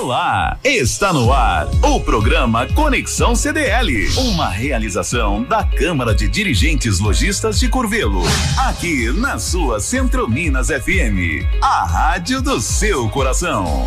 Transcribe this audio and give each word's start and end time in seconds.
Olá, 0.00 0.58
está 0.64 1.12
no 1.12 1.30
ar 1.30 1.68
o 1.82 2.00
programa 2.00 2.66
Conexão 2.66 3.36
CDL, 3.36 4.08
uma 4.16 4.48
realização 4.48 5.44
da 5.44 5.62
Câmara 5.62 6.14
de 6.14 6.28
Dirigentes 6.28 6.98
Lojistas 6.98 7.60
de 7.60 7.68
Curvelo, 7.68 8.22
aqui 8.66 9.12
na 9.12 9.38
sua 9.38 9.80
Centro 9.80 10.28
Minas 10.28 10.68
FM, 10.68 11.46
a 11.62 11.84
rádio 11.84 12.40
do 12.40 12.58
seu 12.60 13.08
coração. 13.10 13.86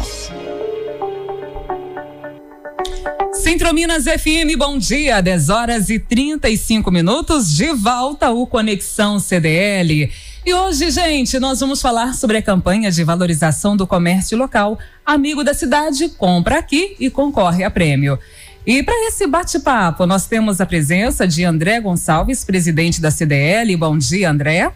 Centro 3.33 3.73
Minas 3.73 4.05
FM, 4.05 4.57
bom 4.57 4.77
dia, 4.77 5.21
10 5.21 5.49
horas 5.49 5.89
e 5.89 5.99
35 5.99 6.89
minutos, 6.91 7.51
de 7.51 7.73
volta 7.73 8.31
o 8.31 8.47
Conexão 8.47 9.19
CDL. 9.19 10.11
E 10.45 10.53
hoje, 10.53 10.91
gente, 10.91 11.39
nós 11.39 11.59
vamos 11.59 11.81
falar 11.81 12.13
sobre 12.13 12.37
a 12.37 12.41
campanha 12.41 12.91
de 12.91 13.03
valorização 13.03 13.75
do 13.75 13.87
comércio 13.87 14.37
local. 14.37 14.77
Amigo 15.03 15.43
da 15.43 15.55
cidade, 15.55 16.07
compra 16.09 16.59
aqui 16.59 16.95
e 16.99 17.09
concorre 17.09 17.63
a 17.63 17.71
prêmio. 17.71 18.19
E 18.63 18.83
para 18.83 18.93
esse 19.07 19.25
bate-papo, 19.25 20.05
nós 20.05 20.27
temos 20.27 20.61
a 20.61 20.65
presença 20.67 21.27
de 21.27 21.43
André 21.43 21.81
Gonçalves, 21.81 22.43
presidente 22.43 23.01
da 23.01 23.09
CDL. 23.09 23.75
Bom 23.75 23.97
dia, 23.97 24.29
André. 24.29 24.71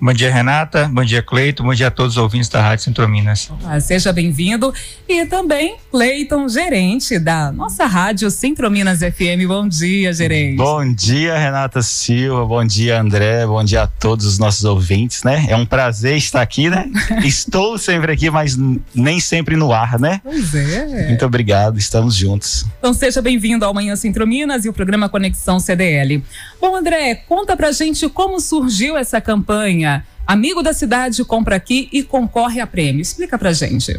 Bom 0.00 0.12
dia, 0.12 0.32
Renata. 0.32 0.88
Bom 0.88 1.02
dia, 1.04 1.20
Cleito. 1.20 1.64
Bom 1.64 1.74
dia 1.74 1.88
a 1.88 1.90
todos 1.90 2.16
os 2.16 2.22
ouvintes 2.22 2.48
da 2.48 2.62
Rádio 2.62 2.84
Centro 2.84 3.08
Minas. 3.08 3.50
Ah, 3.64 3.80
seja 3.80 4.12
bem-vindo. 4.12 4.72
E 5.08 5.26
também 5.26 5.76
Cleiton, 5.90 6.48
gerente 6.48 7.18
da 7.18 7.50
nossa 7.50 7.84
Rádio 7.84 8.30
Centro 8.30 8.70
Minas 8.70 9.00
FM. 9.00 9.48
Bom 9.48 9.66
dia, 9.66 10.12
gerente. 10.12 10.56
Bom 10.56 10.94
dia, 10.94 11.36
Renata 11.36 11.82
Silva. 11.82 12.46
Bom 12.46 12.64
dia, 12.64 13.00
André. 13.00 13.44
Bom 13.44 13.64
dia 13.64 13.82
a 13.82 13.86
todos 13.88 14.24
os 14.24 14.38
nossos 14.38 14.64
ouvintes, 14.64 15.24
né? 15.24 15.46
É 15.48 15.56
um 15.56 15.66
prazer 15.66 16.16
estar 16.16 16.42
aqui, 16.42 16.70
né? 16.70 16.88
Estou 17.24 17.76
sempre 17.76 18.12
aqui, 18.12 18.30
mas 18.30 18.56
nem 18.94 19.18
sempre 19.18 19.56
no 19.56 19.72
ar, 19.72 19.98
né? 19.98 20.20
Pois 20.22 20.54
é. 20.54 21.08
Muito 21.08 21.26
obrigado. 21.26 21.76
Estamos 21.76 22.14
juntos. 22.14 22.64
Então 22.78 22.94
seja 22.94 23.20
bem-vindo 23.20 23.64
ao 23.64 23.74
Manhã 23.74 23.96
Centro 23.96 24.24
Minas 24.28 24.64
e 24.64 24.68
o 24.68 24.72
programa 24.72 25.08
Conexão 25.08 25.58
CDL. 25.58 26.22
Bom, 26.60 26.76
André, 26.76 27.16
conta 27.16 27.56
pra 27.56 27.72
gente 27.72 28.08
como 28.08 28.38
surgiu 28.38 28.96
essa 28.96 29.20
campanha 29.20 29.87
Amigo 30.26 30.62
da 30.62 30.74
cidade 30.74 31.24
compra 31.24 31.56
aqui 31.56 31.88
e 31.90 32.02
concorre 32.02 32.60
a 32.60 32.66
prêmio. 32.66 33.00
Explica 33.00 33.38
pra 33.38 33.52
gente. 33.52 33.98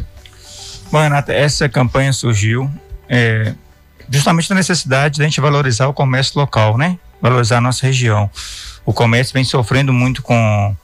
Bom, 0.92 1.00
Renata, 1.00 1.32
essa 1.32 1.68
campanha 1.68 2.12
surgiu 2.12 2.70
é, 3.08 3.52
justamente 4.08 4.48
da 4.48 4.54
necessidade 4.54 5.18
da 5.18 5.24
gente 5.24 5.40
valorizar 5.40 5.88
o 5.88 5.92
comércio 5.92 6.38
local, 6.38 6.78
né? 6.78 6.98
Valorizar 7.20 7.58
a 7.58 7.60
nossa 7.60 7.84
região. 7.84 8.30
O 8.86 8.92
comércio 8.92 9.34
vem 9.34 9.44
sofrendo 9.44 9.92
muito 9.92 10.22
com 10.22 10.76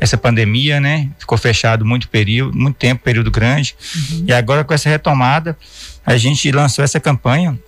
essa 0.00 0.16
pandemia, 0.16 0.80
né? 0.80 1.10
Ficou 1.18 1.38
fechado 1.38 1.84
muito 1.84 2.08
período, 2.08 2.56
muito 2.56 2.76
tempo, 2.76 3.02
período 3.02 3.30
grande. 3.30 3.76
Uhum. 3.94 4.24
E 4.28 4.32
agora 4.32 4.64
com 4.64 4.74
essa 4.74 4.88
retomada, 4.88 5.56
a 6.04 6.16
gente 6.16 6.50
lançou 6.50 6.84
essa 6.84 7.00
campanha 7.00 7.58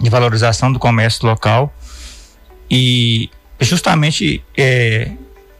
de 0.00 0.08
valorização 0.08 0.72
do 0.72 0.78
comércio 0.78 1.26
local 1.26 1.74
e 2.70 3.28
justamente 3.60 4.42
é, 4.56 5.10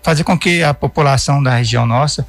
fazer 0.03 0.25
com 0.25 0.39
que 0.39 0.63
a 0.63 0.73
população 0.73 1.43
da 1.43 1.57
região 1.57 1.87
nossa 1.87 2.27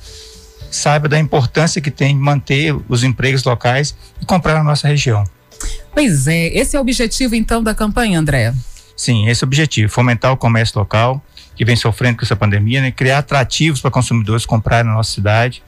saiba 0.70 1.10
da 1.10 1.20
importância 1.20 1.82
que 1.82 1.92
tem 1.92 2.16
manter 2.16 2.76
os 2.88 3.04
empregos 3.04 3.44
locais 3.44 3.96
e 4.22 4.26
comprar 4.26 4.56
na 4.56 4.64
nossa 4.64 4.88
região. 4.88 5.24
Pois 5.94 6.28
é, 6.28 6.48
esse 6.48 6.76
é 6.76 6.80
o 6.80 6.82
objetivo 6.82 7.36
então 7.36 7.62
da 7.62 7.76
campanha, 7.76 8.20
André. 8.20 8.54
Sim, 8.96 9.28
esse 9.28 9.44
é 9.44 9.46
o 9.46 9.48
objetivo, 9.48 9.92
fomentar 9.92 10.32
o 10.32 10.38
comércio 10.38 10.80
local 10.80 11.22
que 11.56 11.66
vem 11.66 11.76
sofrendo 11.76 12.18
com 12.18 12.26
essa 12.26 12.36
pandemia, 12.36 12.82
né? 12.82 12.92
criar 12.92 13.20
atrativos 13.20 13.82
para 13.82 13.92
consumidores 13.92 14.46
comprarem 14.46 14.90
na 14.90 14.96
nossa 14.96 15.14
cidade, 15.14 15.62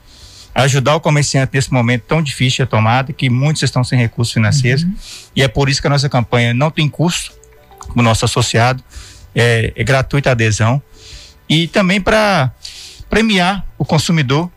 ajudar 0.55 0.95
o 0.95 0.99
comerciante 0.99 1.51
nesse 1.53 1.71
momento 1.71 2.03
tão 2.07 2.21
difícil 2.21 2.65
de 2.65 2.71
tomada, 2.71 3.11
que 3.11 3.29
muitos 3.29 3.61
estão 3.63 3.83
sem 3.83 3.99
recursos 3.99 4.33
financeiros, 4.33 4.83
uhum. 4.83 4.95
e 5.35 5.43
é 5.43 5.47
por 5.47 5.69
isso 5.69 5.81
que 5.81 5.87
a 5.87 5.89
nossa 5.89 6.09
campanha 6.09 6.53
não 6.53 6.71
tem 6.71 6.87
custo, 6.87 7.33
o 7.95 8.01
nosso 8.01 8.25
associado, 8.25 8.83
é, 9.35 9.73
é 9.75 9.83
gratuita 9.83 10.29
a 10.29 10.31
adesão, 10.31 10.81
e 11.49 11.67
também 11.67 11.99
para 12.01 12.51
premiar 13.09 13.65
o 13.77 13.85
consumidor 13.85 14.49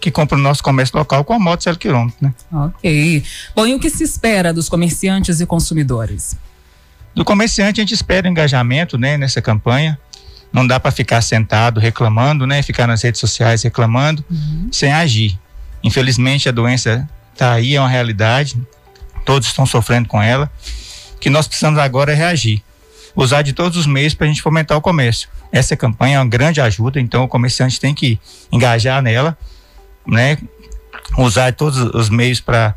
que 0.00 0.10
compra 0.10 0.36
no 0.36 0.42
nosso 0.42 0.62
comércio 0.62 0.96
local 0.96 1.22
com 1.24 1.34
a 1.34 1.38
moto 1.38 1.62
zero 1.62 1.78
quilômetro, 1.78 2.16
né? 2.20 2.32
Ok. 2.50 3.22
Bom, 3.54 3.66
e 3.66 3.74
o 3.74 3.78
que 3.78 3.90
se 3.90 4.02
espera 4.02 4.52
dos 4.52 4.68
comerciantes 4.68 5.40
e 5.40 5.46
consumidores? 5.46 6.36
Do 7.14 7.24
comerciante 7.24 7.80
a 7.80 7.82
gente 7.82 7.92
espera 7.92 8.28
engajamento, 8.28 8.96
né, 8.96 9.18
nessa 9.18 9.42
campanha. 9.42 9.98
Não 10.52 10.66
dá 10.66 10.80
para 10.80 10.90
ficar 10.90 11.20
sentado 11.20 11.78
reclamando, 11.78 12.46
né, 12.46 12.62
ficar 12.62 12.86
nas 12.86 13.02
redes 13.02 13.20
sociais 13.20 13.62
reclamando 13.62 14.24
uhum. 14.30 14.68
sem 14.72 14.92
agir. 14.92 15.38
Infelizmente 15.84 16.48
a 16.48 16.52
doença 16.52 17.08
está 17.32 17.52
aí, 17.52 17.76
é 17.76 17.80
uma 17.80 17.88
realidade. 17.88 18.60
Todos 19.24 19.48
estão 19.48 19.66
sofrendo 19.66 20.08
com 20.08 20.20
ela. 20.20 20.50
O 21.14 21.18
que 21.18 21.28
nós 21.28 21.46
precisamos 21.46 21.78
agora 21.78 22.12
é 22.12 22.14
reagir 22.14 22.64
usar 23.14 23.42
de 23.42 23.52
todos 23.52 23.76
os 23.76 23.86
meios 23.86 24.14
para 24.14 24.26
a 24.26 24.28
gente 24.28 24.42
fomentar 24.42 24.76
o 24.76 24.80
comércio. 24.80 25.28
Essa 25.52 25.76
campanha 25.76 26.16
é 26.16 26.18
uma 26.20 26.28
grande 26.28 26.60
ajuda, 26.60 27.00
então 27.00 27.24
o 27.24 27.28
comerciante 27.28 27.80
tem 27.80 27.94
que 27.94 28.18
engajar 28.52 29.02
nela, 29.02 29.36
né? 30.06 30.38
Usar 31.18 31.52
todos 31.52 31.78
os 31.94 32.08
meios 32.08 32.40
para 32.40 32.74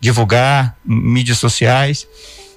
divulgar, 0.00 0.76
mídias 0.84 1.38
sociais 1.38 2.06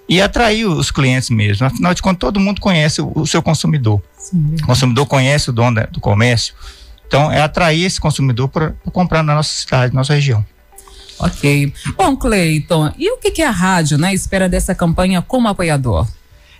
e 0.07 0.21
atrair 0.21 0.65
os 0.65 0.91
clientes 0.91 1.29
mesmo. 1.29 1.65
Afinal 1.65 1.93
de 1.93 2.01
contas, 2.01 2.19
todo 2.19 2.39
mundo 2.39 2.61
conhece 2.61 3.01
o, 3.01 3.11
o 3.15 3.25
seu 3.25 3.41
consumidor. 3.41 4.01
Sim. 4.17 4.55
O 4.61 4.65
consumidor 4.65 5.05
conhece 5.05 5.49
o 5.49 5.53
dono 5.53 5.85
do 5.91 5.99
comércio. 5.99 6.53
Então, 7.07 7.31
é 7.31 7.41
atrair 7.41 7.85
esse 7.85 7.99
consumidor 7.99 8.49
para 8.49 8.73
comprar 8.91 9.23
na 9.23 9.35
nossa 9.35 9.51
cidade, 9.51 9.93
na 9.93 9.99
nossa 9.99 10.13
região. 10.13 10.45
Ok. 11.19 11.73
Bom, 11.95 12.15
Cleiton, 12.15 12.91
e 12.97 13.11
o 13.11 13.17
que, 13.17 13.31
que 13.31 13.41
a 13.41 13.51
rádio 13.51 13.97
né, 13.97 14.13
espera 14.13 14.49
dessa 14.49 14.75
campanha 14.75 15.21
como 15.21 15.47
apoiador? 15.47 16.07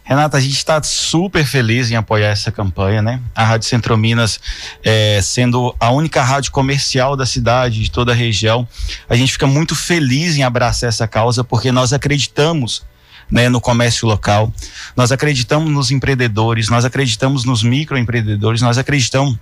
Renata, 0.07 0.38
a 0.38 0.39
gente 0.39 0.55
está 0.55 0.81
super 0.83 1.43
feliz 1.43 1.89
em 1.89 1.95
apoiar 1.95 2.29
essa 2.29 2.51
campanha, 2.51 3.01
né? 3.01 3.19
A 3.33 3.43
Rádio 3.43 3.67
Centro 3.67 3.97
Minas, 3.97 4.39
é, 4.83 5.19
sendo 5.19 5.75
a 5.79 5.89
única 5.89 6.21
rádio 6.21 6.51
comercial 6.51 7.17
da 7.17 7.25
cidade, 7.25 7.81
de 7.81 7.89
toda 7.89 8.11
a 8.11 8.16
região, 8.16 8.67
a 9.09 9.16
gente 9.16 9.31
fica 9.31 9.47
muito 9.47 9.75
feliz 9.75 10.38
em 10.38 10.43
abraçar 10.43 10.89
essa 10.89 11.07
causa, 11.07 11.43
porque 11.43 11.71
nós 11.71 11.91
acreditamos 11.91 12.83
né, 13.31 13.49
no 13.49 13.59
comércio 13.59 14.07
local, 14.07 14.53
nós 14.95 15.11
acreditamos 15.11 15.71
nos 15.71 15.89
empreendedores, 15.89 16.69
nós 16.69 16.85
acreditamos 16.85 17.43
nos 17.43 17.63
microempreendedores, 17.63 18.61
nós 18.61 18.77
acreditamos 18.77 19.39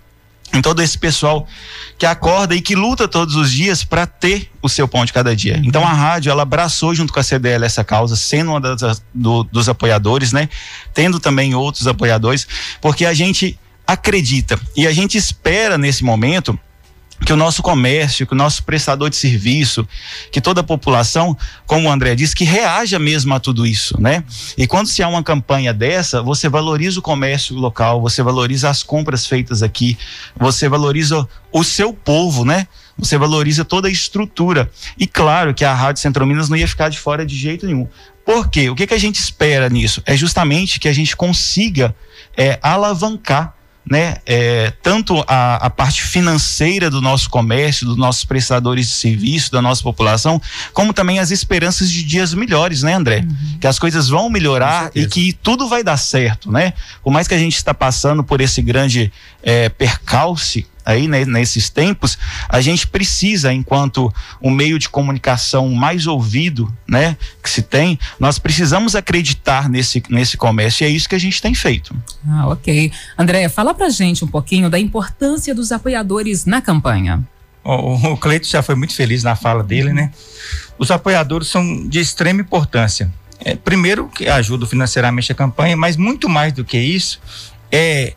em 0.54 0.62
todo 0.62 0.82
esse 0.82 0.98
pessoal 0.98 1.48
que 1.98 2.06
acorda 2.06 2.56
e 2.56 2.62
que 2.62 2.76
luta 2.76 3.08
todos 3.08 3.36
os 3.36 3.52
dias 3.52 3.84
para 3.84 4.06
ter 4.06 4.50
o 4.62 4.70
seu 4.70 4.88
pão 4.88 5.04
de 5.04 5.12
cada 5.12 5.36
dia. 5.36 5.56
Uhum. 5.56 5.64
Então 5.66 5.84
a 5.84 5.92
rádio 5.92 6.30
ela 6.30 6.44
abraçou 6.44 6.94
junto 6.94 7.12
com 7.12 7.20
a 7.20 7.24
CDL 7.24 7.66
essa 7.66 7.84
causa, 7.84 8.16
sendo 8.16 8.52
uma 8.52 8.62
das, 8.62 9.04
do, 9.14 9.44
dos 9.44 9.68
apoiadores, 9.68 10.32
né? 10.32 10.48
Tendo 10.94 11.20
também 11.20 11.56
outros 11.56 11.88
apoiadores, 11.88 12.48
porque 12.80 13.06
a 13.06 13.14
gente 13.14 13.60
acredita 13.86 14.60
e 14.76 14.88
a 14.88 14.94
gente 14.94 15.18
espera 15.18 15.78
nesse 15.78 16.04
momento 16.04 16.58
que 17.26 17.34
o 17.34 17.38
nosso 17.38 17.62
comércio, 17.62 18.28
que 18.28 18.34
o 18.34 18.38
nosso 18.38 18.64
prestador 18.64 19.10
de 19.10 19.16
serviço, 19.16 19.88
que 20.32 20.42
toda 20.42 20.62
a 20.62 20.64
população, 20.64 21.38
como 21.66 21.88
o 21.88 21.92
André 21.92 22.16
disse, 22.16 22.36
que 22.36 22.44
reaja 22.44 23.00
mesmo 23.00 23.34
a 23.34 23.40
tudo 23.40 23.66
isso, 23.66 24.00
né? 24.00 24.24
E 24.58 24.68
quando 24.68 24.88
se 24.88 25.02
há 25.02 25.08
uma 25.08 25.24
campanha 25.24 25.74
dessa, 25.74 26.22
você 26.22 26.50
valoriza 26.50 27.00
o 27.00 27.04
comércio 27.04 27.56
local, 27.56 28.02
você 28.02 28.22
valoriza 28.22 28.70
as 28.70 28.84
compras 28.84 29.26
feitas 29.26 29.64
aqui, 29.64 29.98
você 30.36 30.68
valoriza 30.68 31.28
o 31.52 31.64
seu 31.64 31.94
povo, 31.94 32.44
né? 32.44 32.68
Você 32.98 33.18
valoriza 33.18 33.66
toda 33.66 33.88
a 33.88 33.92
estrutura. 33.92 34.70
E 34.98 35.08
claro 35.08 35.54
que 35.54 35.66
a 35.66 35.74
Rádio 35.74 36.02
Centro 36.02 36.28
Minas 36.28 36.50
não 36.50 36.58
ia 36.58 36.68
ficar 36.68 36.90
de 36.90 37.00
fora 37.00 37.26
de 37.26 37.36
jeito 37.36 37.66
nenhum. 37.66 37.88
Por 38.26 38.50
quê? 38.50 38.70
O 38.70 38.76
que, 38.76 38.88
que 38.88 38.94
a 38.94 39.00
gente 39.00 39.20
espera 39.20 39.70
nisso? 39.70 40.02
É 40.06 40.16
justamente 40.16 40.80
que 40.80 40.88
a 40.88 40.94
gente 40.94 41.16
consiga 41.16 41.96
é, 42.38 42.60
alavancar 42.62 43.56
né, 43.90 44.18
é, 44.26 44.72
tanto 44.82 45.24
a, 45.28 45.56
a, 45.58 45.70
parte 45.70 46.04
financeira 46.04 46.90
do 46.90 47.02
nosso 47.02 47.30
comércio, 47.30 47.86
dos 47.86 47.98
nossos 47.98 48.24
prestadores 48.24 48.88
de 48.88 48.94
serviço, 48.94 49.52
da 49.52 49.62
nossa 49.62 49.84
população, 49.84 50.42
como 50.74 50.94
também 50.94 51.20
as 51.20 51.32
esperanças 51.32 51.90
de 51.92 52.04
dias 52.04 52.34
melhores, 52.34 52.84
né, 52.84 52.94
André? 52.94 53.26
Uhum. 53.28 53.58
Que 53.60 53.68
as 53.68 53.78
coisas 53.78 54.08
vão 54.08 54.30
melhorar 54.30 54.90
e 54.96 55.06
que 55.06 55.34
tudo 55.34 55.68
vai 55.68 55.84
dar 55.84 55.98
certo, 55.98 56.52
né? 56.52 56.74
Por 57.04 57.12
mais 57.12 57.28
que 57.28 57.34
a 57.34 57.38
gente 57.38 57.56
está 57.56 57.74
passando 57.74 58.24
por 58.24 58.40
esse 58.40 58.62
grande 58.62 59.12
é, 59.42 59.68
percalço, 59.68 60.64
aí 60.86 61.08
né, 61.08 61.26
nesses 61.26 61.70
tempos, 61.70 62.18
a 62.48 62.62
gente 62.62 62.88
precisa, 62.88 63.54
enquanto 63.54 64.14
o 64.42 64.50
meio 64.50 64.78
de 64.78 64.90
comunicação 64.90 65.70
mais 65.70 66.08
ouvido, 66.08 66.72
né, 66.88 67.18
que 67.42 67.50
se 67.50 67.62
tem, 67.62 67.98
nós 68.20 68.38
precisamos 68.40 68.96
acreditar 68.96 69.70
nesse, 69.70 70.04
nesse 70.10 70.38
comércio 70.38 70.84
e 70.84 70.88
é 70.88 70.90
isso 70.90 71.08
que 71.08 71.16
a 71.16 71.20
gente 71.20 71.42
tem 71.42 71.54
feito. 71.54 71.96
Ah, 72.28 72.48
ok. 72.48 72.92
André, 73.18 73.48
fala 73.50 73.74
pra 73.74 73.90
gente 73.90 74.24
um 74.24 74.28
pouquinho 74.28 74.70
da 74.70 74.80
importância 74.80 75.54
dos 75.54 75.72
apoiadores 75.72 76.46
na 76.46 76.62
campanha. 76.62 77.24
O, 77.64 78.14
o 78.14 78.18
Cleito 78.18 78.48
já 78.48 78.62
foi 78.62 78.76
muito 78.76 78.94
feliz 78.94 79.24
na 79.24 79.36
fala 79.36 79.64
dele, 79.64 79.94
né? 79.94 80.12
Os 80.78 80.92
apoiadores 80.92 81.48
são 81.48 81.88
de 81.88 82.00
extrema 82.00 82.42
importância. 82.42 83.12
É, 83.40 83.56
primeiro, 83.56 84.10
que 84.10 84.28
ajudam 84.28 84.68
financeiramente 84.68 85.32
a 85.32 85.36
campanha, 85.36 85.76
mas 85.76 85.98
muito 85.98 86.28
mais 86.30 86.54
do 86.54 86.64
que 86.64 86.78
isso, 86.78 87.20
é 87.72 88.14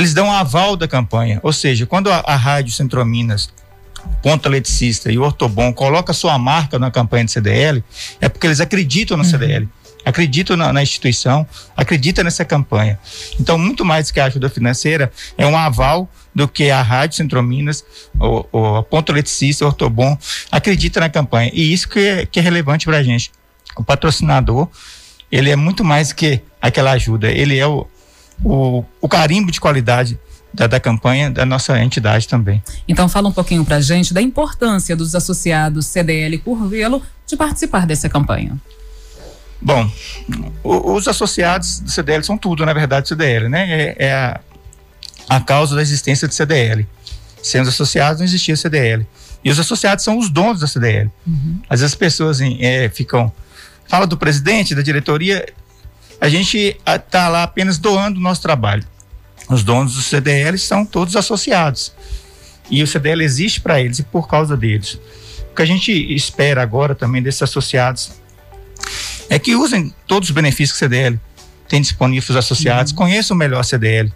eles 0.00 0.14
dão 0.14 0.28
um 0.28 0.32
aval 0.32 0.76
da 0.76 0.88
campanha. 0.88 1.38
Ou 1.42 1.52
seja, 1.52 1.84
quando 1.84 2.10
a, 2.10 2.20
a 2.20 2.34
Rádio 2.34 2.72
Centro 2.72 3.04
Minas 3.04 3.50
ponta 4.22 4.48
eletricista 4.48 5.12
e 5.12 5.18
ortobon 5.18 5.74
coloca 5.74 6.14
sua 6.14 6.38
marca 6.38 6.78
na 6.78 6.90
campanha 6.90 7.26
de 7.26 7.32
CDL, 7.32 7.84
é 8.18 8.28
porque 8.28 8.46
eles 8.46 8.60
acreditam 8.60 9.16
no 9.16 9.22
uhum. 9.22 9.28
CDL, 9.28 9.68
acreditam 10.02 10.56
na, 10.56 10.72
na, 10.72 10.82
instituição, 10.82 11.46
acreditam 11.76 12.24
nessa 12.24 12.46
campanha. 12.46 12.98
Então, 13.38 13.58
muito 13.58 13.84
mais 13.84 14.10
que 14.10 14.18
a 14.18 14.24
ajuda 14.24 14.48
financeira, 14.48 15.12
é 15.36 15.46
um 15.46 15.56
aval 15.56 16.08
do 16.34 16.48
que 16.48 16.70
a 16.70 16.80
Rádio 16.80 17.18
Centro 17.18 17.42
Minas, 17.42 17.84
ou, 18.18 18.48
ou 18.50 18.76
a 18.76 18.82
ponta 18.82 19.12
eletricista, 19.12 19.66
o 19.66 19.68
ortobon, 19.68 20.16
acredita 20.50 20.98
na 20.98 21.10
campanha. 21.10 21.50
E 21.52 21.74
isso 21.74 21.86
que 21.86 21.98
é, 21.98 22.24
que 22.24 22.40
é 22.40 22.42
relevante 22.42 22.86
para 22.86 22.96
a 22.96 23.02
gente. 23.02 23.30
O 23.76 23.84
patrocinador, 23.84 24.66
ele 25.30 25.50
é 25.50 25.56
muito 25.56 25.84
mais 25.84 26.10
que 26.10 26.40
aquela 26.60 26.92
ajuda, 26.92 27.30
ele 27.30 27.58
é 27.58 27.66
o, 27.66 27.86
o, 28.44 28.84
o 29.00 29.08
carimbo 29.08 29.50
de 29.50 29.60
qualidade 29.60 30.18
da, 30.52 30.66
da, 30.66 30.80
campanha 30.80 31.30
da 31.30 31.46
nossa 31.46 31.78
entidade 31.82 32.26
também. 32.26 32.62
Então 32.88 33.08
fala 33.08 33.28
um 33.28 33.32
pouquinho 33.32 33.64
para 33.64 33.80
gente 33.80 34.12
da 34.12 34.20
importância 34.20 34.96
dos 34.96 35.14
associados 35.14 35.86
CDL 35.86 36.38
Curvelo 36.38 37.02
de 37.26 37.36
participar 37.36 37.86
dessa 37.86 38.08
campanha. 38.08 38.56
Bom, 39.62 39.90
o, 40.64 40.94
os 40.94 41.06
associados 41.06 41.80
do 41.80 41.90
CDL 41.90 42.24
são 42.24 42.38
tudo, 42.38 42.64
na 42.64 42.72
verdade, 42.72 43.08
CDL, 43.08 43.48
né? 43.48 43.66
É, 43.68 44.06
é 44.06 44.12
a, 44.14 44.40
a, 45.28 45.40
causa 45.40 45.76
da 45.76 45.82
existência 45.82 46.26
do 46.26 46.32
CDL. 46.32 46.86
Os 47.42 47.68
associados 47.68 48.20
não 48.20 48.24
existia 48.24 48.56
CDL. 48.56 49.06
E 49.44 49.50
os 49.50 49.58
associados 49.58 50.04
são 50.04 50.18
os 50.18 50.30
donos 50.30 50.60
da 50.60 50.66
CDL. 50.66 51.10
Uhum. 51.26 51.60
Às 51.68 51.80
vezes 51.80 51.92
as 51.92 51.98
pessoas 51.98 52.40
é, 52.40 52.88
ficam. 52.88 53.32
Fala 53.86 54.06
do 54.06 54.16
presidente, 54.16 54.74
da 54.74 54.82
diretoria. 54.82 55.46
A 56.20 56.28
gente 56.28 56.78
está 56.86 57.28
lá 57.28 57.42
apenas 57.42 57.78
doando 57.78 58.18
o 58.18 58.22
nosso 58.22 58.42
trabalho. 58.42 58.84
Os 59.48 59.64
donos 59.64 59.94
do 59.94 60.02
CDL 60.02 60.58
são 60.58 60.84
todos 60.84 61.16
associados. 61.16 61.92
E 62.70 62.82
o 62.82 62.86
CDL 62.86 63.24
existe 63.24 63.60
para 63.60 63.80
eles 63.80 63.98
e 63.98 64.02
por 64.02 64.28
causa 64.28 64.56
deles. 64.56 65.00
O 65.50 65.54
que 65.54 65.62
a 65.62 65.66
gente 65.66 65.90
espera 66.14 66.62
agora 66.62 66.94
também 66.94 67.22
desses 67.22 67.42
associados 67.42 68.12
é 69.28 69.38
que 69.38 69.56
usem 69.56 69.94
todos 70.06 70.28
os 70.28 70.34
benefícios 70.34 70.78
que 70.78 70.84
o 70.84 70.88
CDL 70.88 71.18
tem 71.68 71.80
disponível 71.80 72.26
para 72.26 72.32
os 72.32 72.44
associados, 72.44 72.92
uhum. 72.92 72.98
conheçam 72.98 73.36
melhor 73.36 73.60
a 73.60 73.64
CDL, 73.64 74.12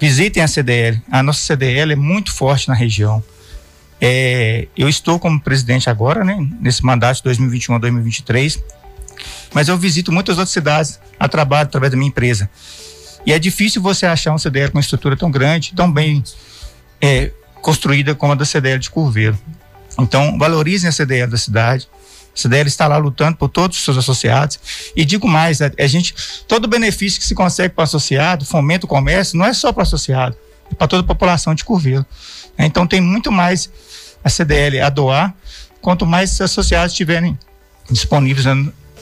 visitem 0.00 0.42
a 0.42 0.48
CDL. 0.48 1.00
A 1.10 1.22
nossa 1.22 1.40
CDL 1.40 1.92
é 1.92 1.96
muito 1.96 2.32
forte 2.32 2.68
na 2.68 2.74
região. 2.74 3.22
É, 4.00 4.66
eu 4.76 4.88
estou 4.88 5.18
como 5.18 5.40
presidente 5.40 5.88
agora, 5.88 6.24
né, 6.24 6.36
nesse 6.60 6.84
mandato 6.84 7.18
de 7.18 7.22
2021 7.24 7.76
a 7.76 7.78
2023, 7.78 8.62
mas 9.54 9.68
eu 9.68 9.78
visito 9.78 10.10
muitas 10.10 10.36
outras 10.36 10.52
cidades 10.52 10.98
a 11.18 11.28
trabalho 11.28 11.68
através 11.68 11.92
da 11.92 11.96
minha 11.96 12.08
empresa. 12.08 12.50
E 13.24 13.32
é 13.32 13.38
difícil 13.38 13.80
você 13.80 14.04
achar 14.04 14.34
um 14.34 14.38
CDL 14.38 14.70
com 14.70 14.78
uma 14.78 14.82
estrutura 14.82 15.16
tão 15.16 15.30
grande, 15.30 15.72
tão 15.74 15.90
bem 15.90 16.22
é, 17.00 17.30
construída 17.62 18.14
como 18.14 18.32
a 18.32 18.34
da 18.34 18.44
CDL 18.44 18.78
de 18.78 18.90
Curveiro. 18.90 19.38
Então, 19.98 20.36
valorizem 20.36 20.88
a 20.88 20.92
CDL 20.92 21.30
da 21.30 21.38
cidade. 21.38 21.88
A 22.34 22.38
CDL 22.38 22.68
está 22.68 22.86
lá 22.86 22.96
lutando 22.96 23.36
por 23.36 23.48
todos 23.48 23.78
os 23.78 23.84
seus 23.84 23.96
associados. 23.96 24.58
E 24.94 25.04
digo 25.04 25.26
mais, 25.26 25.62
a, 25.62 25.70
a 25.78 25.86
gente, 25.86 26.14
todo 26.46 26.68
benefício 26.68 27.20
que 27.20 27.26
se 27.26 27.34
consegue 27.34 27.72
para 27.72 27.82
o 27.82 27.84
associado, 27.84 28.44
fomenta 28.44 28.84
o 28.84 28.88
comércio, 28.88 29.38
não 29.38 29.46
é 29.46 29.54
só 29.54 29.72
para 29.72 29.80
o 29.80 29.82
associado, 29.82 30.36
é 30.70 30.74
para 30.74 30.88
toda 30.88 31.02
a 31.02 31.06
população 31.06 31.54
de 31.54 31.64
Curveiro. 31.64 32.04
Então, 32.58 32.86
tem 32.86 33.00
muito 33.00 33.32
mais 33.32 33.70
a 34.22 34.28
CDL 34.28 34.80
a 34.80 34.90
doar, 34.90 35.34
quanto 35.80 36.04
mais 36.04 36.38
associados 36.40 36.92
estiverem 36.92 37.38
disponíveis 37.90 38.46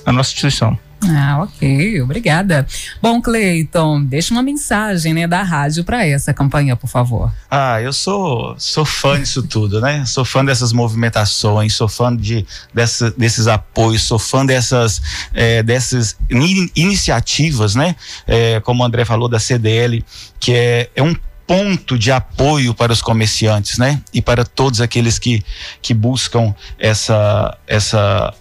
na 0.04 0.12
nossa 0.12 0.30
instituição. 0.30 0.78
Ah, 1.04 1.40
ok, 1.42 2.00
obrigada. 2.00 2.64
Bom, 3.00 3.20
Cleiton, 3.20 4.04
deixa 4.04 4.32
uma 4.32 4.42
mensagem 4.42 5.12
né, 5.12 5.26
da 5.26 5.42
rádio 5.42 5.82
para 5.82 6.06
essa 6.06 6.32
campanha, 6.32 6.76
por 6.76 6.86
favor. 6.86 7.32
Ah, 7.50 7.80
eu 7.82 7.92
sou 7.92 8.54
sou 8.56 8.84
fã 8.84 9.20
disso 9.20 9.42
tudo, 9.42 9.80
né? 9.80 10.04
Sou 10.04 10.24
fã 10.24 10.44
dessas 10.44 10.72
movimentações, 10.72 11.74
sou 11.74 11.88
fã 11.88 12.14
de, 12.14 12.46
dessa, 12.72 13.10
desses 13.10 13.48
apoios, 13.48 14.02
sou 14.02 14.18
fã 14.18 14.46
dessas, 14.46 15.02
é, 15.34 15.62
dessas 15.62 16.16
in, 16.30 16.70
iniciativas, 16.76 17.74
né? 17.74 17.96
É, 18.26 18.60
como 18.60 18.82
o 18.82 18.86
André 18.86 19.04
falou, 19.04 19.28
da 19.28 19.40
CDL, 19.40 20.04
que 20.38 20.54
é, 20.54 20.90
é 20.94 21.02
um 21.02 21.16
ponto 21.46 21.98
de 21.98 22.12
apoio 22.12 22.72
para 22.72 22.92
os 22.92 23.02
comerciantes, 23.02 23.76
né? 23.76 24.00
E 24.14 24.22
para 24.22 24.44
todos 24.44 24.80
aqueles 24.80 25.18
que, 25.18 25.42
que 25.82 25.92
buscam 25.92 26.54
essa, 26.78 27.58
essa 27.66 28.32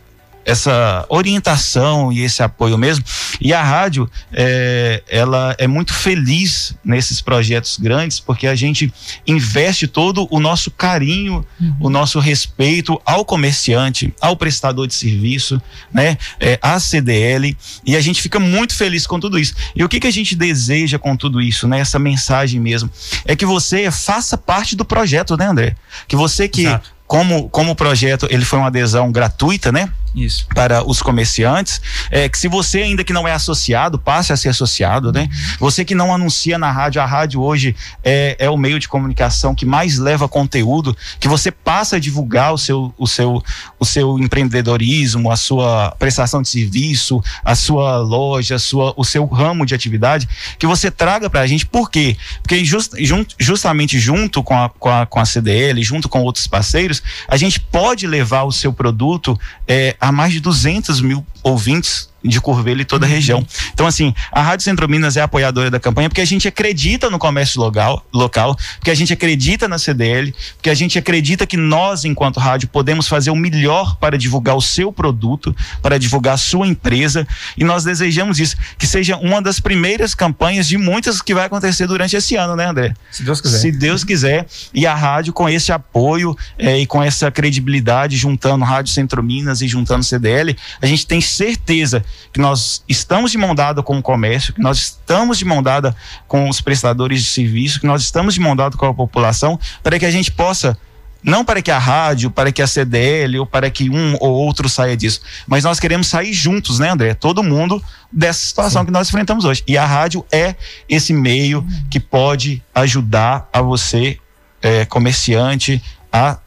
essa 0.45 1.05
orientação 1.09 2.11
e 2.11 2.21
esse 2.21 2.41
apoio 2.41 2.77
mesmo. 2.77 3.03
E 3.39 3.53
a 3.53 3.63
rádio, 3.63 4.09
é, 4.33 5.03
ela 5.07 5.55
é 5.57 5.67
muito 5.67 5.93
feliz 5.93 6.75
nesses 6.83 7.21
projetos 7.21 7.77
grandes, 7.77 8.19
porque 8.19 8.47
a 8.47 8.55
gente 8.55 8.91
investe 9.25 9.88
todo 9.88 10.27
o 10.29 10.39
nosso 10.39 10.71
carinho, 10.71 11.45
uhum. 11.59 11.75
o 11.79 11.89
nosso 11.89 12.19
respeito 12.19 12.99
ao 13.05 13.23
comerciante, 13.23 14.13
ao 14.19 14.35
prestador 14.35 14.88
de 14.88 14.93
serviço, 14.93 15.61
né, 15.93 16.17
é, 16.39 16.59
à 16.61 16.79
CDL, 16.79 17.55
e 17.85 17.95
a 17.95 18.01
gente 18.01 18.21
fica 18.21 18.39
muito 18.39 18.75
feliz 18.75 19.05
com 19.05 19.19
tudo 19.19 19.37
isso. 19.39 19.53
E 19.75 19.83
o 19.83 19.89
que, 19.89 19.99
que 19.99 20.07
a 20.07 20.11
gente 20.11 20.35
deseja 20.35 20.97
com 20.97 21.15
tudo 21.15 21.41
isso, 21.41 21.67
né, 21.67 21.79
essa 21.79 21.99
mensagem 21.99 22.59
mesmo, 22.59 22.89
é 23.25 23.35
que 23.35 23.45
você 23.45 23.89
faça 23.91 24.37
parte 24.37 24.75
do 24.75 24.85
projeto, 24.85 25.37
né, 25.37 25.47
André? 25.47 25.75
Que 26.07 26.15
você 26.15 26.47
que 26.47 26.61
Exato 26.61 27.01
como, 27.11 27.49
como 27.49 27.73
o 27.73 27.75
projeto 27.75 28.25
ele 28.29 28.45
foi 28.45 28.57
uma 28.57 28.69
adesão 28.69 29.11
gratuita, 29.11 29.69
né? 29.69 29.91
Isso. 30.15 30.45
Para 30.53 30.85
os 30.87 31.01
comerciantes, 31.01 31.81
é 32.09 32.27
que 32.27 32.37
se 32.37 32.49
você 32.49 32.81
ainda 32.81 33.03
que 33.03 33.13
não 33.13 33.27
é 33.27 33.31
associado, 33.31 33.97
passe 33.97 34.33
a 34.33 34.37
ser 34.37 34.49
associado, 34.49 35.11
né? 35.11 35.29
Você 35.57 35.85
que 35.85 35.95
não 35.95 36.13
anuncia 36.13 36.57
na 36.57 36.69
rádio, 36.69 37.01
a 37.01 37.05
rádio 37.05 37.41
hoje 37.41 37.75
é, 38.03 38.35
é 38.37 38.49
o 38.49 38.57
meio 38.57 38.77
de 38.77 38.89
comunicação 38.89 39.55
que 39.55 39.65
mais 39.65 39.97
leva 39.97 40.27
conteúdo, 40.27 40.95
que 41.19 41.29
você 41.29 41.49
passa 41.49 41.95
a 41.95 41.99
divulgar 41.99 42.53
o 42.53 42.57
seu, 42.57 42.93
o 42.97 43.07
seu, 43.07 43.41
o 43.79 43.85
seu 43.85 44.19
empreendedorismo, 44.19 45.31
a 45.31 45.37
sua 45.37 45.95
prestação 45.97 46.41
de 46.41 46.49
serviço, 46.49 47.23
a 47.43 47.55
sua 47.55 47.97
loja, 47.97 48.55
a 48.55 48.59
sua, 48.59 48.93
o 48.97 49.05
seu 49.05 49.25
ramo 49.25 49.65
de 49.65 49.73
atividade, 49.73 50.27
que 50.59 50.67
você 50.67 50.91
traga 50.91 51.29
para 51.29 51.41
a 51.41 51.47
gente. 51.47 51.65
Por 51.65 51.89
quê? 51.89 52.17
Porque 52.41 52.65
just, 52.65 52.91
just, 52.99 53.35
justamente 53.39 53.97
junto 53.97 54.43
com 54.43 54.57
a, 54.61 54.69
com, 54.69 54.89
a, 54.89 55.05
com 55.05 55.19
a 55.19 55.25
CDL, 55.25 55.81
junto 55.83 56.09
com 56.09 56.21
outros 56.21 56.47
parceiros, 56.47 57.01
a 57.29 57.37
gente 57.37 57.61
pode 57.61 58.05
levar 58.05 58.43
o 58.43 58.51
seu 58.51 58.73
produto 58.73 59.39
é, 59.65 59.95
a 60.01 60.12
mais 60.12 60.33
de 60.33 60.39
200 60.39 61.00
mil 61.01 61.25
ouvintes 61.44 62.10
de 62.23 62.39
Curvelho 62.39 62.81
e 62.81 62.85
toda 62.85 63.06
a 63.06 63.09
uhum. 63.09 63.15
região. 63.15 63.47
Então, 63.73 63.88
assim, 63.88 64.13
a 64.31 64.41
Rádio 64.41 64.63
Centro 64.63 64.88
Minas 64.88 65.18
é 65.18 65.21
apoiadora 65.21 65.69
da 65.69 65.79
campanha 65.79 66.09
porque 66.09 66.21
a 66.21 66.25
gente 66.25 66.47
acredita 66.47 67.09
no 67.09 67.18
comércio 67.18 67.59
local, 67.59 68.06
local, 68.13 68.57
porque 68.77 68.91
a 68.91 68.95
gente 68.95 69.13
acredita 69.13 69.68
na 69.68 69.77
CDL, 69.77 70.33
porque 70.56 70.69
a 70.69 70.73
gente 70.73 70.97
acredita 70.97 71.45
que 71.45 71.57
nós, 71.57 72.06
enquanto 72.06 72.39
rádio, 72.39 72.69
podemos 72.69 73.07
fazer 73.07 73.31
o 73.31 73.35
melhor 73.35 73.95
para 73.97 74.18
divulgar 74.18 74.56
o 74.56 74.62
seu 74.62 74.91
produto, 74.91 75.56
para 75.81 75.97
divulgar 75.97 76.35
a 76.35 76.38
sua 76.38 76.68
empresa, 76.68 77.28
e 77.57 77.63
nós 77.63 77.83
desejamos 77.83 78.40
isso, 78.40 78.56
que 78.78 78.87
seja 78.87 79.18
uma 79.18 79.42
das 79.42 79.59
primeiras 79.59 80.13
campanhas 80.13 80.68
de 80.68 80.78
muitas 80.78 81.21
que 81.21 81.33
vai 81.33 81.45
acontecer 81.45 81.87
durante 81.87 82.16
esse 82.16 82.35
ano, 82.35 82.56
né, 82.56 82.66
André? 82.66 82.94
Se 83.11 83.23
Deus 83.23 83.42
quiser. 83.42 83.57
Se 83.57 83.71
Deus 83.71 84.04
quiser. 84.04 84.45
E 84.73 84.85
a 84.85 84.94
rádio, 84.94 85.33
com 85.33 85.49
esse 85.49 85.71
apoio 85.71 86.35
é, 86.57 86.78
e 86.78 86.85
com 86.85 87.01
essa 87.01 87.31
credibilidade, 87.31 88.18
juntando 88.18 88.63
Rádio 88.63 88.92
Centro 88.94 89.23
Minas 89.23 89.61
e 89.61 89.68
juntando 89.68 90.04
CDL, 90.04 90.56
a 90.81 90.85
gente 90.85 91.06
tem 91.06 91.21
certeza 91.21 92.04
que 92.33 92.39
nós 92.39 92.83
estamos 92.87 93.31
de 93.31 93.37
mão 93.37 93.53
dada 93.53 93.83
com 93.83 93.97
o 93.97 94.01
comércio, 94.01 94.53
que 94.53 94.61
nós 94.61 94.77
estamos 94.77 95.37
de 95.37 95.45
mão 95.45 95.61
dada 95.61 95.95
com 96.27 96.49
os 96.49 96.61
prestadores 96.61 97.21
de 97.21 97.30
serviço, 97.30 97.80
que 97.80 97.87
nós 97.87 98.01
estamos 98.01 98.33
de 98.33 98.39
mão 98.39 98.56
dada 98.56 98.77
com 98.77 98.85
a 98.85 98.94
população, 98.94 99.59
para 99.83 99.99
que 99.99 100.06
a 100.06 100.11
gente 100.11 100.31
possa 100.31 100.77
não 101.23 101.45
para 101.45 101.61
que 101.61 101.69
a 101.69 101.77
rádio, 101.77 102.31
para 102.31 102.51
que 102.51 102.61
a 102.61 102.68
CDL 102.68 103.39
ou 103.39 103.45
para 103.45 103.69
que 103.69 103.89
um 103.89 104.15
ou 104.19 104.31
outro 104.31 104.68
saia 104.68 104.97
disso, 104.97 105.21
mas 105.47 105.63
nós 105.63 105.80
queremos 105.80 106.07
sair 106.07 106.33
juntos, 106.33 106.80
né, 106.80 106.89
André? 106.89 107.13
Todo 107.13 107.44
mundo 107.44 107.83
dessa 108.11 108.39
situação 108.39 108.81
Sim. 108.81 108.87
que 108.87 108.91
nós 108.91 109.07
enfrentamos 109.07 109.45
hoje. 109.45 109.63
E 109.68 109.77
a 109.77 109.85
rádio 109.85 110.25
é 110.31 110.56
esse 110.89 111.13
meio 111.13 111.65
que 111.89 111.99
pode 111.99 112.61
ajudar 112.73 113.47
a 113.53 113.61
você, 113.61 114.18
é, 114.61 114.85
comerciante, 114.85 115.81
a 116.11 116.39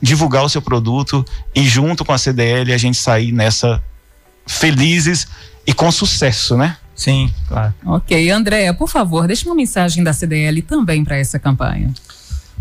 divulgar 0.00 0.44
o 0.44 0.48
seu 0.48 0.62
produto 0.62 1.24
e 1.54 1.62
junto 1.66 2.04
com 2.04 2.12
a 2.12 2.18
CDL 2.18 2.72
a 2.72 2.78
gente 2.78 2.96
sair 2.96 3.32
nessa 3.32 3.82
felizes 4.50 5.28
e 5.66 5.72
com 5.72 5.90
sucesso, 5.92 6.56
né? 6.56 6.76
Sim, 6.94 7.32
claro. 7.48 7.72
Ok, 7.86 8.30
Andréa, 8.30 8.74
por 8.74 8.88
favor, 8.88 9.26
deixe 9.26 9.46
uma 9.46 9.54
mensagem 9.54 10.02
da 10.04 10.12
CDL 10.12 10.60
também 10.62 11.04
para 11.04 11.16
essa 11.16 11.38
campanha. 11.38 11.92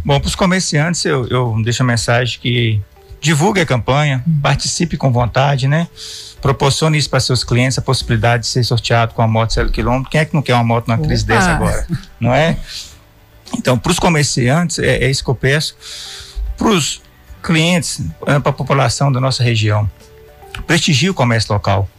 Bom, 0.05 0.17
para 0.19 0.27
os 0.27 0.35
comerciantes, 0.35 1.03
eu, 1.03 1.27
eu 1.27 1.61
deixo 1.61 1.83
a 1.83 1.85
mensagem 1.85 2.39
que 2.39 2.81
divulgue 3.19 3.59
a 3.59 3.65
campanha, 3.65 4.23
uhum. 4.25 4.39
participe 4.39 4.95
com 4.95 5.11
vontade, 5.11 5.67
né? 5.67 5.87
Proporcione 6.41 6.97
isso 6.97 7.09
para 7.09 7.19
seus 7.19 7.43
clientes, 7.43 7.77
a 7.77 7.81
possibilidade 7.81 8.43
de 8.43 8.49
ser 8.49 8.63
sorteado 8.63 9.13
com 9.13 9.21
a 9.21 9.27
moto 9.27 9.53
zero 9.53 9.69
quilômetro. 9.69 10.09
Quem 10.09 10.21
é 10.21 10.25
que 10.25 10.33
não 10.33 10.41
quer 10.41 10.53
uma 10.53 10.63
moto 10.63 10.87
numa 10.87 10.97
Opa. 10.97 11.07
crise 11.07 11.25
dessa 11.25 11.49
agora? 11.49 11.85
Não 12.17 12.33
é? 12.33 12.57
Então, 13.57 13.77
para 13.77 13.91
os 13.91 13.99
comerciantes, 13.99 14.79
é, 14.79 15.03
é 15.03 15.09
isso 15.09 15.23
que 15.23 15.29
eu 15.29 15.35
peço. 15.35 15.75
Para 16.55 16.69
os 16.69 17.01
clientes, 17.43 18.01
é, 18.25 18.39
para 18.39 18.51
a 18.51 18.53
população 18.53 19.11
da 19.11 19.19
nossa 19.19 19.43
região, 19.43 19.89
prestigie 20.65 21.09
o 21.09 21.13
comércio 21.13 21.53
local. 21.53 21.89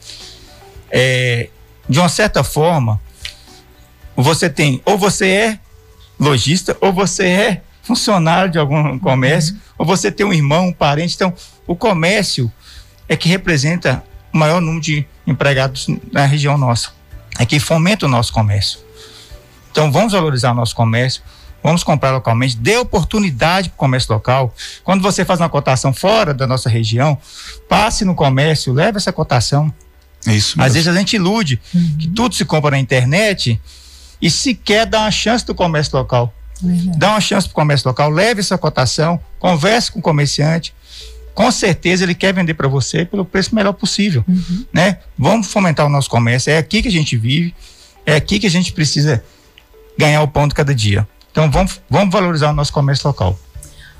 É, 0.90 1.48
de 1.88 1.98
uma 1.98 2.08
certa 2.08 2.42
forma, 2.44 3.00
você 4.16 4.50
tem, 4.50 4.80
ou 4.84 4.98
você 4.98 5.28
é 5.28 5.58
lojista, 6.18 6.76
ou 6.80 6.92
você 6.92 7.26
é 7.26 7.62
funcionário 7.82 8.52
de 8.52 8.58
algum 8.58 8.98
comércio, 8.98 9.54
uhum. 9.54 9.60
ou 9.78 9.86
você 9.86 10.12
tem 10.12 10.26
um 10.26 10.32
irmão, 10.32 10.68
um 10.68 10.72
parente. 10.72 11.14
Então, 11.14 11.32
o 11.66 11.74
comércio 11.74 12.52
é 13.08 13.16
que 13.16 13.28
representa 13.28 14.04
o 14.32 14.38
maior 14.38 14.60
número 14.60 14.80
de 14.80 15.06
empregados 15.26 15.86
na 16.12 16.24
região 16.26 16.56
nossa. 16.56 16.90
É 17.38 17.46
que 17.46 17.58
fomenta 17.58 18.06
o 18.06 18.08
nosso 18.08 18.32
comércio. 18.32 18.78
Então, 19.70 19.90
vamos 19.90 20.12
valorizar 20.12 20.52
o 20.52 20.54
nosso 20.54 20.74
comércio, 20.74 21.22
vamos 21.62 21.84
comprar 21.84 22.10
localmente, 22.12 22.56
dê 22.56 22.76
oportunidade 22.76 23.68
para 23.68 23.74
o 23.74 23.78
comércio 23.78 24.12
local. 24.12 24.54
Quando 24.82 25.02
você 25.02 25.24
faz 25.24 25.40
uma 25.40 25.48
cotação 25.48 25.92
fora 25.92 26.32
da 26.32 26.46
nossa 26.46 26.68
região, 26.68 27.18
passe 27.68 28.04
no 28.04 28.14
comércio, 28.14 28.72
leve 28.72 28.96
essa 28.96 29.12
cotação. 29.12 29.72
Isso 30.26 30.58
mesmo. 30.58 30.62
Às 30.62 30.74
vezes 30.74 30.88
a 30.88 30.94
gente 30.94 31.16
ilude 31.16 31.60
uhum. 31.74 31.96
que 31.98 32.08
tudo 32.08 32.34
se 32.34 32.44
compra 32.44 32.72
na 32.72 32.78
internet 32.78 33.60
e 34.20 34.30
sequer 34.30 34.86
dá 34.86 35.00
uma 35.00 35.10
chance 35.10 35.44
do 35.44 35.54
comércio 35.54 35.96
local. 35.96 36.34
Uhum. 36.62 36.92
Dá 36.96 37.10
uma 37.10 37.20
chance 37.20 37.46
para 37.46 37.52
o 37.52 37.54
comércio 37.54 37.88
local, 37.88 38.10
leve 38.10 38.40
essa 38.40 38.58
cotação, 38.58 39.18
converse 39.38 39.90
com 39.90 39.98
o 39.98 40.02
comerciante. 40.02 40.74
Com 41.34 41.50
certeza 41.50 42.04
ele 42.04 42.14
quer 42.14 42.34
vender 42.34 42.54
para 42.54 42.68
você 42.68 43.04
pelo 43.04 43.24
preço 43.24 43.54
melhor 43.54 43.72
possível, 43.72 44.22
uhum. 44.28 44.66
né? 44.72 44.98
Vamos 45.16 45.46
fomentar 45.46 45.86
o 45.86 45.88
nosso 45.88 46.10
comércio. 46.10 46.50
É 46.50 46.58
aqui 46.58 46.82
que 46.82 46.88
a 46.88 46.92
gente 46.92 47.16
vive, 47.16 47.54
é 48.04 48.16
aqui 48.16 48.38
que 48.38 48.46
a 48.46 48.50
gente 48.50 48.72
precisa 48.72 49.24
ganhar 49.96 50.22
o 50.22 50.28
pão 50.28 50.46
de 50.46 50.54
cada 50.54 50.74
dia. 50.74 51.08
Então 51.30 51.50
vamos, 51.50 51.80
vamos 51.88 52.12
valorizar 52.12 52.50
o 52.50 52.52
nosso 52.52 52.72
comércio 52.72 53.06
local. 53.06 53.38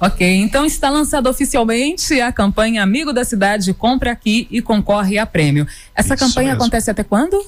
Ok, 0.00 0.26
então 0.36 0.64
está 0.64 0.88
lançada 0.88 1.28
oficialmente 1.28 2.18
a 2.22 2.32
campanha 2.32 2.82
Amigo 2.82 3.12
da 3.12 3.22
Cidade, 3.22 3.74
compre 3.74 4.08
aqui 4.08 4.48
e 4.50 4.62
concorre 4.62 5.18
a 5.18 5.26
prêmio. 5.26 5.66
Essa 5.94 6.14
Isso 6.14 6.24
campanha 6.24 6.48
mesmo. 6.48 6.62
acontece 6.62 6.90
até 6.90 7.04
quando? 7.04 7.44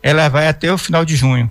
Ela 0.00 0.28
vai 0.28 0.46
até 0.46 0.72
o 0.72 0.78
final 0.78 1.04
de 1.04 1.16
junho. 1.16 1.50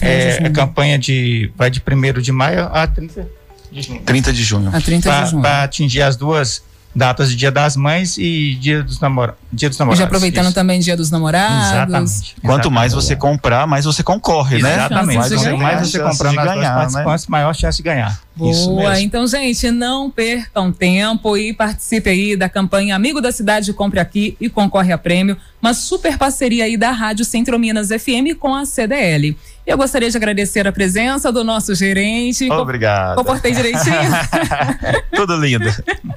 É, 0.00 0.46
a 0.46 0.50
campanha 0.50 0.98
de 0.98 1.50
vai 1.56 1.70
de 1.70 1.80
1 1.80 2.20
de 2.20 2.30
maio 2.30 2.68
a 2.72 2.86
30 2.86 3.28
de 3.72 3.82
junho. 3.82 4.02
30 4.02 4.32
de 4.32 4.42
junho. 4.44 4.68
A 4.68 4.80
30 4.80 5.10
de 5.24 5.30
junho. 5.30 5.42
Para 5.42 5.64
atingir 5.64 6.02
as 6.02 6.16
duas 6.16 6.62
datas 6.94 7.30
de 7.30 7.36
Dia 7.36 7.50
das 7.50 7.76
Mães 7.76 8.18
e 8.18 8.56
Dia 8.56 8.82
dos, 8.82 9.00
namora 9.00 9.36
dia 9.52 9.68
dos 9.68 9.78
Namorados. 9.78 9.98
E 9.98 10.02
já 10.02 10.06
aproveitando 10.06 10.46
isso. 10.46 10.54
também 10.54 10.80
Dia 10.80 10.96
dos 10.96 11.10
Namorados. 11.10 11.68
Exatamente. 11.68 12.36
Quanto 12.40 12.50
Exatamente. 12.50 12.70
mais 12.72 12.92
você 12.92 13.16
comprar, 13.16 13.66
mais 13.66 13.84
você 13.84 14.02
concorre, 14.02 14.60
né? 14.62 14.74
Exatamente. 14.74 15.18
Mais, 15.18 15.32
você, 15.32 15.52
mais 15.52 15.88
você 15.88 15.98
comprar 16.00 16.32
nas 16.32 16.44
ganhar, 16.44 16.74
participantes, 16.74 17.26
né? 17.26 17.30
maior 17.30 17.54
chance 17.54 17.76
de 17.76 17.82
ganhar. 17.82 18.20
Boa, 18.36 18.98
então 19.00 19.26
gente, 19.26 19.70
não 19.70 20.10
percam 20.10 20.72
tempo 20.72 21.36
e 21.36 21.52
participe 21.52 22.08
aí 22.08 22.36
da 22.36 22.48
campanha 22.48 22.96
Amigo 22.96 23.20
da 23.20 23.30
Cidade, 23.30 23.72
compre 23.74 24.00
aqui 24.00 24.36
e 24.40 24.48
concorre 24.48 24.92
a 24.92 24.98
prêmio. 24.98 25.36
Uma 25.60 25.74
super 25.74 26.16
parceria 26.16 26.64
aí 26.64 26.76
da 26.76 26.90
Rádio 26.90 27.24
Centro 27.24 27.58
Minas 27.58 27.88
FM 27.88 28.38
com 28.38 28.54
a 28.54 28.64
CDL. 28.64 29.36
Eu 29.66 29.76
gostaria 29.76 30.10
de 30.10 30.16
agradecer 30.16 30.66
a 30.66 30.72
presença 30.72 31.30
do 31.30 31.44
nosso 31.44 31.74
gerente. 31.74 32.50
Obrigado. 32.50 33.16
Comportei 33.16 33.52
direitinho? 33.52 34.10
Tudo 35.14 35.36
lindo. 35.36 35.68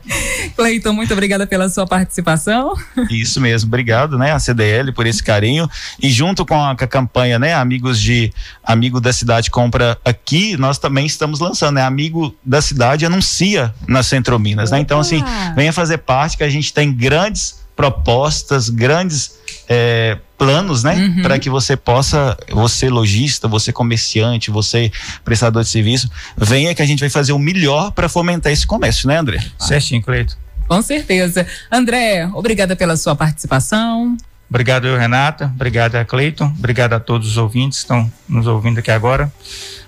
Cleiton, 0.55 0.93
muito 0.93 1.13
obrigada 1.13 1.45
pela 1.45 1.69
sua 1.69 1.85
participação. 1.85 2.73
Isso 3.09 3.39
mesmo, 3.41 3.67
obrigado, 3.67 4.17
né, 4.17 4.31
a 4.31 4.39
CDL 4.39 4.91
por 4.91 5.05
esse 5.05 5.23
carinho 5.23 5.69
e 6.01 6.09
junto 6.09 6.45
com 6.45 6.61
a, 6.61 6.75
com 6.75 6.83
a 6.83 6.87
campanha, 6.87 7.39
né, 7.39 7.53
amigos 7.53 7.99
de 7.99 8.31
amigo 8.63 8.99
da 8.99 9.11
cidade 9.11 9.49
compra 9.49 9.97
aqui, 10.03 10.57
nós 10.57 10.77
também 10.77 11.05
estamos 11.05 11.39
lançando, 11.39 11.75
né, 11.75 11.83
amigo 11.83 12.35
da 12.43 12.61
cidade 12.61 13.05
anuncia 13.05 13.73
na 13.87 14.03
Centro 14.03 14.39
Minas, 14.39 14.71
né? 14.71 14.79
Então 14.79 14.99
assim, 14.99 15.23
venha 15.55 15.73
fazer 15.73 15.99
parte 15.99 16.37
que 16.37 16.43
a 16.43 16.49
gente 16.49 16.73
tem 16.73 16.93
grandes 16.93 17.63
propostas, 17.75 18.69
grandes 18.69 19.39
é, 19.67 20.17
planos, 20.37 20.83
né? 20.83 20.95
Uhum. 20.95 21.21
Para 21.21 21.39
que 21.39 21.49
você 21.49 21.75
possa, 21.75 22.37
você 22.51 22.89
lojista, 22.89 23.47
você 23.47 23.71
comerciante, 23.71 24.51
você 24.51 24.91
prestador 25.23 25.63
de 25.63 25.69
serviço, 25.69 26.09
venha 26.37 26.73
que 26.75 26.81
a 26.81 26.85
gente 26.85 26.99
vai 26.99 27.09
fazer 27.09 27.33
o 27.33 27.39
melhor 27.39 27.91
para 27.91 28.09
fomentar 28.09 28.51
esse 28.51 28.65
comércio, 28.65 29.07
né, 29.07 29.17
André? 29.17 29.43
Certinho, 29.57 30.01
Cleito. 30.01 30.42
Com 30.67 30.81
certeza. 30.81 31.45
André, 31.71 32.27
obrigada 32.33 32.75
pela 32.75 32.95
sua 32.97 33.15
participação. 33.15 34.17
Obrigado, 34.49 34.87
eu, 34.87 34.97
Renata. 34.97 35.45
Obrigado, 35.45 36.03
Cleiton. 36.05 36.45
Obrigado 36.45 36.93
a 36.93 36.99
todos 36.99 37.27
os 37.27 37.37
ouvintes 37.37 37.79
que 37.79 37.85
estão 37.85 38.11
nos 38.29 38.45
ouvindo 38.45 38.79
aqui 38.79 38.91
agora. 38.91 39.31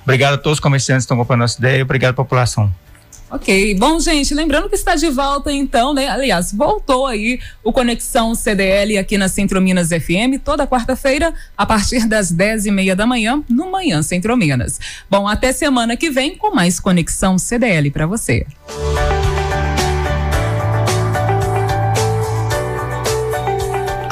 Obrigado 0.03 0.33
a 0.33 0.37
todos 0.37 0.57
os 0.57 0.59
comerciantes 0.59 1.03
que 1.03 1.05
estão 1.05 1.17
comprando 1.17 1.41
nossa 1.41 1.59
ideia. 1.59 1.83
Obrigado, 1.83 2.15
população. 2.15 2.73
Ok, 3.29 3.75
bom 3.75 3.99
gente, 3.99 4.33
lembrando 4.35 4.69
que 4.69 4.75
está 4.75 4.95
de 4.95 5.09
volta 5.09 5.51
então, 5.51 5.93
né? 5.93 6.07
Aliás, 6.07 6.53
voltou 6.53 7.07
aí 7.07 7.39
o 7.63 7.73
Conexão 7.73 8.35
CDL 8.35 8.97
aqui 8.97 9.17
na 9.17 9.27
Centro 9.27 9.59
Minas 9.59 9.89
FM 9.89 10.39
toda 10.43 10.67
quarta-feira 10.67 11.33
a 11.57 11.65
partir 11.65 12.07
das 12.07 12.31
dez 12.31 12.65
e 12.65 12.71
meia 12.71 12.95
da 12.95 13.05
manhã 13.05 13.43
no 13.49 13.71
Manhã 13.71 14.01
Centro 14.03 14.37
Minas. 14.37 14.79
Bom, 15.09 15.27
até 15.27 15.51
semana 15.51 15.97
que 15.97 16.11
vem 16.11 16.37
com 16.37 16.53
mais 16.53 16.79
Conexão 16.79 17.37
CDL 17.37 17.89
para 17.89 18.05
você. 18.05 18.45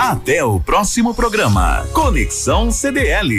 Até 0.03 0.43
o 0.43 0.59
próximo 0.59 1.13
programa. 1.13 1.87
Conexão 1.93 2.69
CDL. 2.69 3.33